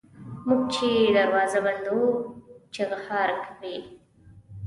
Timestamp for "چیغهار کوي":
2.73-3.77